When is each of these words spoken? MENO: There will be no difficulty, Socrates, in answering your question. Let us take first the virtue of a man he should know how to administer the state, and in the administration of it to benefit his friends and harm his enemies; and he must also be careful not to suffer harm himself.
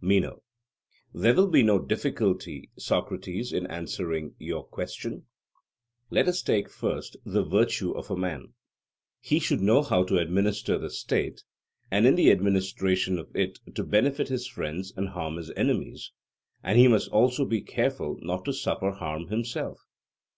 MENO: 0.00 0.40
There 1.12 1.34
will 1.34 1.48
be 1.50 1.62
no 1.62 1.78
difficulty, 1.78 2.70
Socrates, 2.78 3.52
in 3.52 3.66
answering 3.66 4.34
your 4.38 4.64
question. 4.64 5.26
Let 6.08 6.28
us 6.28 6.40
take 6.40 6.70
first 6.70 7.18
the 7.26 7.44
virtue 7.44 7.92
of 7.92 8.10
a 8.10 8.16
man 8.16 8.54
he 9.20 9.38
should 9.38 9.60
know 9.60 9.82
how 9.82 10.04
to 10.04 10.16
administer 10.16 10.78
the 10.78 10.88
state, 10.88 11.42
and 11.90 12.06
in 12.06 12.14
the 12.14 12.30
administration 12.30 13.18
of 13.18 13.28
it 13.36 13.58
to 13.74 13.84
benefit 13.84 14.28
his 14.28 14.46
friends 14.48 14.94
and 14.96 15.10
harm 15.10 15.36
his 15.36 15.50
enemies; 15.58 16.12
and 16.64 16.78
he 16.78 16.88
must 16.88 17.10
also 17.10 17.44
be 17.44 17.60
careful 17.60 18.16
not 18.22 18.46
to 18.46 18.54
suffer 18.54 18.92
harm 18.92 19.28
himself. 19.28 19.78